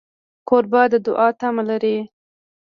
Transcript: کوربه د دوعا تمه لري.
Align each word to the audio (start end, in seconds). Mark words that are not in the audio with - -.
کوربه 0.47 0.81
د 0.91 0.95
دوعا 1.05 1.27
تمه 1.39 1.63
لري. 1.69 1.97